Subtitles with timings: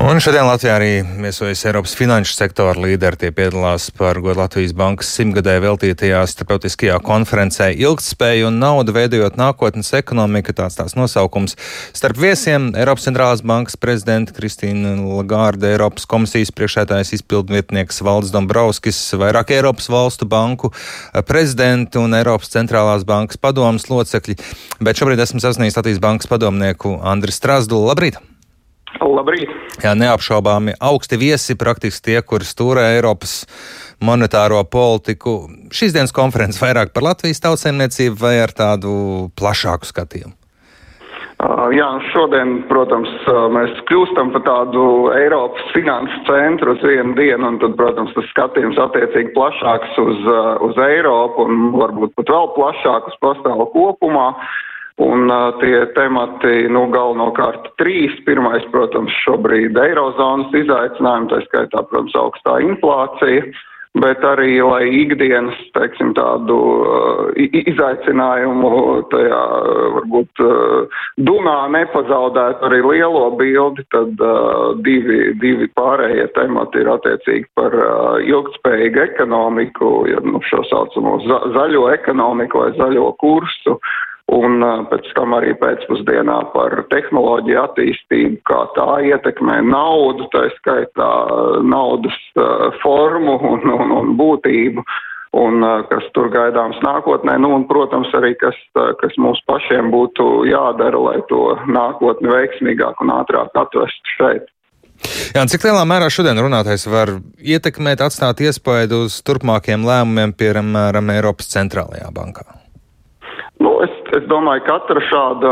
[0.00, 3.18] Un šodien Latvijā arī viesojas Eiropas finanšu sektora līderi.
[3.20, 9.92] Tie piedalās par godu Latvijas bankas simtgadē veltītajā starptautiskajā konferencē Ilgtspēja un nauda veidojot nākotnes
[9.98, 10.54] ekonomiku.
[10.56, 11.58] Tāds tās nosaukums.
[11.92, 19.52] Starp viesiem Eiropas centrālās bankas prezidenta Kristīna Lagārda, Eiropas komisijas priekšētājs izpildvietnieks Valds Dombrovskis, vairāk
[19.58, 20.72] Eiropas valstu banku
[21.28, 24.40] prezidenti un Eiropas centrālās bankas padomas locekļi.
[24.80, 27.92] Bet šobrīd esmu sasniedzis Latvijas bankas padomnieku Andris Strazdulu.
[27.92, 28.29] Labrīt!
[28.98, 29.52] Labrīt!
[29.80, 33.44] Jā, neapšaubāmi augsti viesi, praktiski tie, kur stūrē Eiropas
[34.02, 35.44] monetāro politiku.
[35.72, 38.92] Šīs dienas konferences vairāk par Latvijas tautsēmniecību vai ar tādu
[39.38, 40.34] plašāku skatījumu?
[41.40, 43.08] Uh, jā, šodien, protams,
[43.54, 44.82] mēs kļūstam par tādu
[45.16, 50.26] Eiropas finanšu centru uz vienu dienu, un tad, protams, tas skatījums attiecīgi plašāks uz,
[50.66, 54.26] uz Eiropu un varbūt pat vēl plašāk uz pasauli kopumā.
[54.34, 54.58] Uh,
[55.00, 58.12] Un uh, tie temati, nu, galvenokārt trīs.
[58.26, 63.46] Pirmais, protams, šobrīd eirozonas izaicinājumi, tā skaitā, protams, augstā inflācija,
[63.96, 67.22] bet arī, lai ikdienas, teiksim, tādu uh,
[67.72, 68.72] izaicinājumu
[69.14, 69.40] tajā,
[69.96, 77.48] varbūt, uh, dunā nepazaudētu arī lielo bildi, tad uh, divi, divi pārējie temati ir attiecīgi
[77.56, 83.80] par uh, ilgtspējīgu ekonomiku, ja, nu, šo saucamo za zaļo ekonomiku vai zaļo kursu
[84.30, 91.10] un pēc tam arī pēcpusdienā par tehnoloģiju attīstību, kā tā ietekmē naudu, tā skaitā
[91.66, 92.18] naudas
[92.82, 94.84] formu un, un, un būtību,
[95.40, 98.56] un kas tur gaidāms nākotnē, nu, un, protams, arī kas,
[99.02, 104.48] kas mums pašiem būtu jādara, lai to nākotni veiksmīgāk un ātrāk atvestu šeit.
[105.34, 111.48] Jā, cik lielā mērā šodien runātais var ietekmēt, atstāt iespēju uz turpmākiem lēmumiem, piemēram, Eiropas
[111.54, 112.59] centrālajā bankā?
[113.60, 115.50] Nu, es, es domāju, ka katra šāda,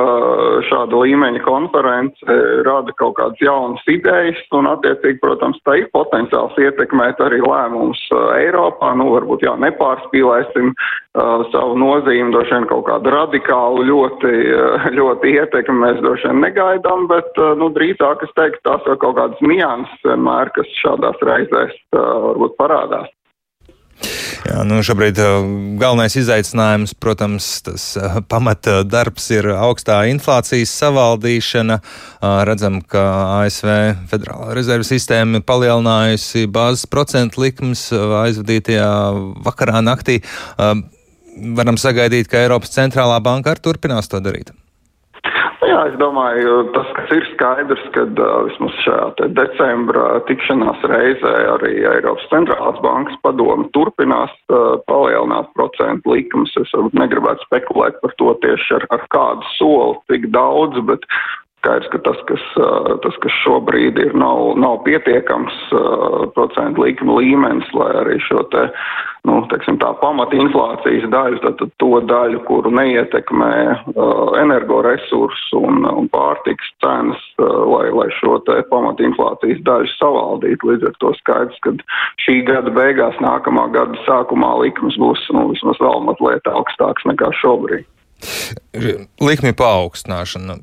[0.65, 7.21] šāda līmeņa konference rada kaut kādas jaunas idejas, un, attiecīgi, protams, tā ir potenciāls ietekmēt
[7.21, 8.95] arī lēmumus uh, Eiropā.
[8.97, 15.37] Nu, varbūt jā, nepārspīlēsim uh, savu nozīmi, droši vien kaut kādu radikālu ļoti, uh, ļoti
[15.43, 19.45] ietekmi mēs droši vien negaidām, bet, uh, nu, drīzāk es teiktu, tās ir kaut kādas
[19.45, 23.13] nianses vienmēr, kas šādās reizēs uh, varbūt parādās.
[24.49, 25.47] Jā, nu šobrīd uh,
[25.81, 31.81] galvenais izaicinājums, protams, tas uh, pamata darbs ir augstā inflācijas savaldīšana.
[32.49, 33.03] Redzam, ka
[33.45, 33.69] ASV
[34.11, 38.89] Federālā rezervu sistēma palielinājusi bāzes procentu likmes aizvadītajā
[39.47, 40.21] vakarā naktī.
[40.59, 44.51] Varam sagaidīt, ka Eiropas centrālā banka arī turpinās to darīt.
[45.79, 51.71] Jā, es domāju, tas, kas ir skaidrs, ka uh, vismaz šajā decembra tikšanās reizē arī
[51.87, 56.51] Eiropas centrālās bankas padoma turpinās uh, palielināt procentu likumus.
[56.59, 61.07] Es varbūt negribētu spekulēt par to tieši ar, ar kādu soli, cik daudz, bet
[61.59, 62.43] Skaidrs, ka tas, kas,
[63.03, 65.57] tas, kas šobrīd ir, nav, nav pietiekams
[66.37, 68.69] procentu likuma līmenis, lai arī šo te,
[69.29, 73.53] nu, teiksim, tā pamata inflācijas daļu, tad, to daļu, kuru neietekmē
[74.41, 80.73] energoresursu un, un pārtiks cenas, lai, lai šo te pamata inflācijas daļu savaldītu.
[80.73, 81.75] Līdz ar to skaidrs, ka
[82.25, 87.87] šī gada beigās, nākamā gada sākumā likums būs, nu, vismaz vēl mazliet augstāks nekā šobrīd.
[89.23, 90.59] Likmi paaugstināšana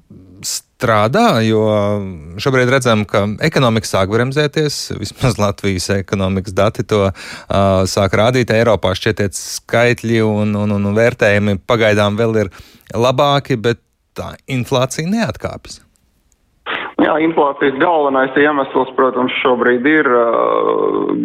[0.76, 1.64] strādā, jo
[2.42, 4.80] šobrīd redzam, ka ekonomika sāk bremzēties.
[5.00, 7.16] Vismaz Latvijas ekonomikas dati to uh,
[7.90, 8.52] sāk rādīt.
[8.56, 12.54] Eiropā šķietiet skaitļi un, un, un vērtējumi pagaidām vēl ir
[12.94, 13.82] labāki, bet
[14.16, 15.85] tā inflācija neatkāpjas.
[17.06, 20.08] Jā, inflācijas galvenais iemesls, protams, šobrīd ir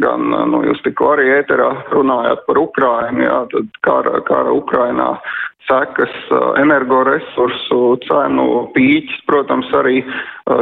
[0.03, 5.15] gan, nu, jūs tikko arī ēterā runājāt par Ukrainu, jā, tad kara, kara Ukrainā
[5.71, 6.13] sekas,
[6.61, 10.03] energoresursu cenu pīķis, protams, arī,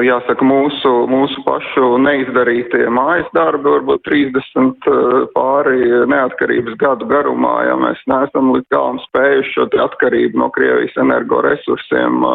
[0.06, 4.90] jāsaka, mūsu, mūsu pašu neizdarītie mājas darbi, varbūt 30
[5.34, 12.28] pāri neatkarības gadu garumā, ja mēs neesam līdz galam spējuši šo atkarību no Krievijas energoresursiem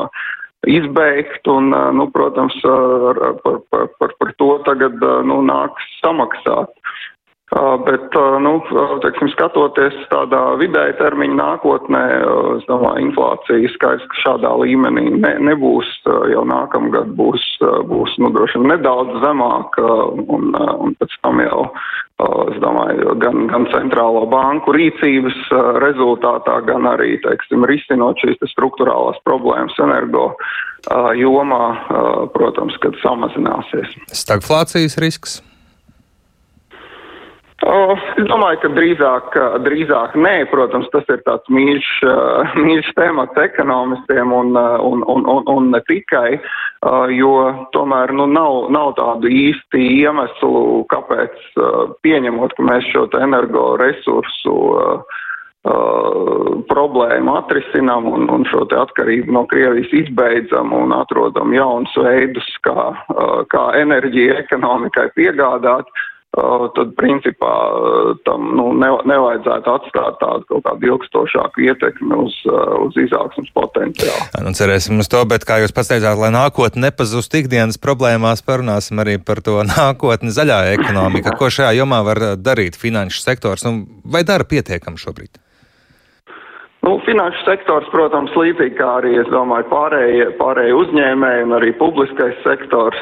[0.69, 6.71] izbeigt, un, nu, protams, par, par, par, par to tagad, nu, nāks samaksāt.
[7.86, 8.54] Bet, nu,
[9.04, 12.01] teiksim, skatoties tādā vidēja termiņa nākotnē,
[12.56, 15.92] es domāju, inflācija skaidrs, ka šādā līmenī ne, nebūs,
[16.31, 17.45] jau nākamgad būs,
[17.92, 19.77] būs, nu, droši vien nedaudz zemāk,
[20.24, 21.68] un, un pēc tam jau,
[22.51, 25.39] es domāju, gan, gan centrālo banku rīcības
[25.83, 30.31] rezultātā, gan arī, teiksim, risinot šīs struktūrālās problēmas energo
[31.17, 31.63] jomā,
[32.35, 33.95] protams, kad samazināsies.
[34.11, 35.41] Stagflācijas risks?
[37.73, 39.35] O, es domāju, ka drīzāk,
[39.65, 41.89] drīzāk nē, protams, tas ir tāds mīļš,
[42.59, 46.37] mīļš temats ekonomistiem un, un, un, un, un ne tikai,
[47.17, 47.33] jo
[47.73, 51.59] tomēr nu, nav, nav tādu īsti iemeslu, kāpēc
[52.05, 54.57] pieņemot, ka mēs šo energoresursu
[55.63, 62.89] Uh, problēmu atrisinām un, un šo atkarību no Krievijas izbeidzam un atrodam jaunus veidus, kā,
[62.91, 65.87] uh, kā enerģiju ekonomikai piegādāt.
[65.87, 67.51] Uh, tad principā
[68.25, 72.39] tam nu, ne, nevajadzētu atstāt tādu kaut kādu ilgstošāku ietekmi uz,
[72.88, 74.25] uz izaugsmas potenciālu.
[74.41, 79.03] Nu, cerēsim uz to, bet kā jūs pats teicāt, lai nākotne nepazust ikdienas problēmās, parunāsim
[79.03, 81.38] arī par to nākotni zaļā ekonomika.
[81.38, 85.38] Ko šajā jomā var darīt finanšu sektors un vai dara pietiekam šobrīd?
[86.83, 92.35] Nu, finanšu sektors, protams, līdzīgi kā arī, es domāju, pārējie, pārējie uzņēmēji un arī publiskais
[92.44, 93.00] sektors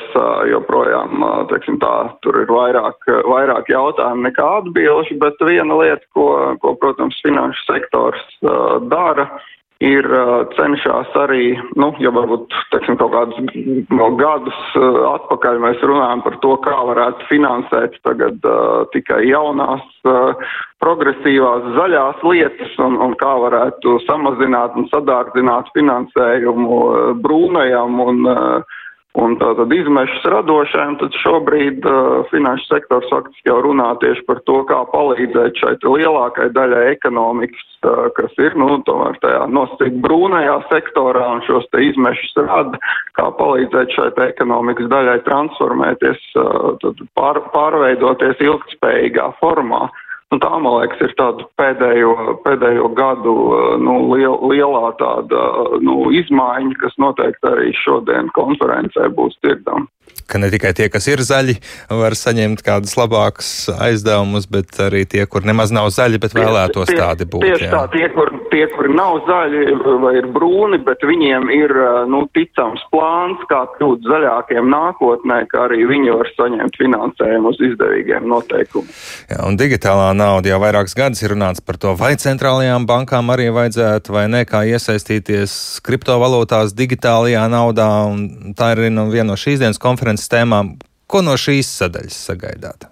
[0.51, 6.27] joprojām, teiksim tā, tur ir vairāk, vairāk jautājumu nekā atbilžu, bet viena lieta, ko,
[6.61, 8.21] ko protams, finanšu sektors
[8.93, 9.25] dara,
[9.81, 10.05] ir
[10.55, 13.55] cenšas arī, nu, ja varbūt, teiksim, kaut kādus
[13.89, 20.37] no gadus atpakaļ mēs runājam par to, kā varētu finansēt tagad uh, tikai jaunās uh,
[20.83, 28.77] progresīvās zaļās lietas un, un kā varētu samazināt un sadārdzināt finansējumu uh, brūnajam un uh,
[29.19, 34.61] Un tātad izmešas radošajiem, tad šobrīd uh, finanšu sektors faktiski jau runā tieši par to,
[34.69, 41.25] kā palīdzēt šai lielākai daļai ekonomikas, uh, kas ir, nu, tomēr tajā nosacīt brūnajā sektorā
[41.33, 42.79] un šos te izmešas rada,
[43.19, 49.89] kā palīdzēt šai ekonomikas daļai transformēties, uh, pār, pārveidoties ilgtspējīgā formā.
[49.91, 52.11] Uh, Nu, tā, man liekas, ir tāda pēdējo,
[52.45, 53.33] pēdējo gadu
[53.83, 55.41] nu, liel, lielā tāda
[55.83, 59.89] nu, izmaiņa, kas noteikti arī šodien konferencē būs dzirdama
[60.31, 61.57] ka ne tikai tie, kas ir zaļi,
[62.01, 66.99] var saņemt kādus labākus aizdevumus, bet arī tie, kur nemaz nav zaļi, bet vēlētos tie,
[66.99, 67.45] tādi būt.
[67.47, 67.71] Tieši jā.
[67.73, 69.65] tā, tie, kur, tie, kuri nav zaļi
[70.03, 71.75] vai ir brūni, bet viņiem ir
[72.11, 78.27] nu, ticams plāns, kā kļūt zaļākiem nākotnē, ka arī viņi var saņemt finansējumu uz izdevīgiem
[78.31, 78.91] noteikumiem.
[79.31, 83.49] Jā, un digitālā nauda jau vairākus gadus ir runāts par to, vai centrālajām bankām arī
[83.53, 85.53] vajadzētu vai ne, kā iesaistīties
[85.85, 90.77] kriptovalūtās, digitālajā naudā, un tā ir nu, viena no šīs dienas konferences konferences tēmām.
[91.07, 92.87] Ko no šīs sadaļas sagaidāt?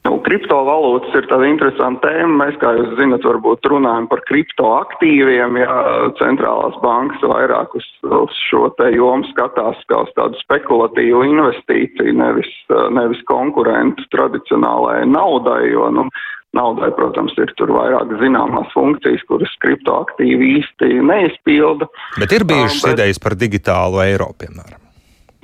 [0.00, 2.46] Nu, kriptovalūtas ir tāda interesanta tēma.
[2.46, 5.74] Mēs, kā jūs zinat, varbūt runājam par kriptoaktīviem, ja
[6.16, 12.50] centrālās bankas vairāk uz, uz šo te jomu skatās kā uz tādu spekulatīvu investīciju, nevis,
[12.96, 16.08] nevis konkurentu tradicionālajai naudai, jo, nu,
[16.56, 21.92] naudai, protams, ir tur vairāk zināmās funkcijas, kuras kriptoaktīvi īsti neizpilda.
[22.16, 22.96] Bet ir bijušas um, bet...
[22.96, 24.80] idejas par digitālu eiro, piemēram.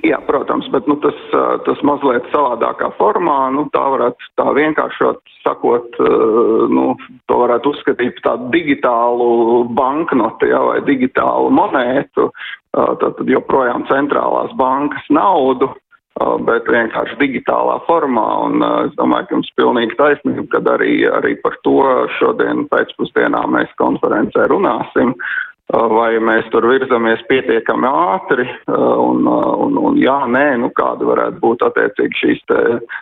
[0.05, 1.17] Jā, protams, bet nu, tas,
[1.65, 5.97] tas mazliet savādākā formā, nu, tā varētu tā vienkāršot sakot,
[6.69, 6.91] nu,
[7.25, 12.29] to varētu uzskatīt par tādu digitālu banknoti ja, vai digitālu monētu,
[13.01, 15.71] tad joprojām centrālās bankas naudu,
[16.45, 18.27] bet vienkārši digitālā formā.
[18.45, 21.81] Un es domāju, ka jums pilnīgi taisnība, kad arī, arī par to
[22.19, 25.13] šodien pēcpusdienā mēs konferencē runāsim.
[25.67, 31.65] Vai mēs tur virzamies pietiekami ātri, un, un, un jā, nē, nu kāda varētu būt
[31.67, 32.45] attiecīgi šīs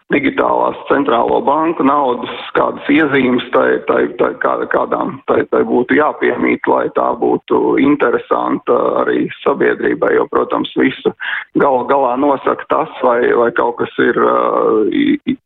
[0.09, 4.31] digitālās centrālo banku naudas, kādas iezīmes tai, tai, tai,
[4.73, 11.13] kādām tai, tai būtu jāpiemīt, lai tā būtu interesanta arī sabiedrībai, jo, protams, visu
[11.61, 14.89] gal, galā nosaka tas, vai, vai kaut kas ir uh,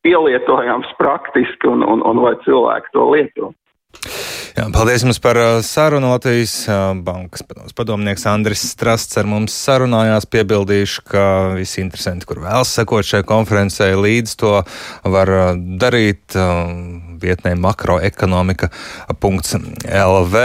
[0.08, 3.52] pielietojams praktiski un, un, un vai cilvēki to lieto.
[4.54, 6.12] Jā, paldies jums par sarunu.
[6.14, 6.54] Latvijas
[7.06, 7.42] bankas
[7.76, 10.26] padomnieks Andris Strasts ar mums sarunājās.
[10.30, 11.24] Piebildīšu, ka
[11.58, 14.52] visi interesanti, kur vēlas sekot šai konferencē, līdz to
[15.16, 15.28] var
[15.82, 16.26] darīt
[17.20, 20.36] vietnē makroekonomika.lv.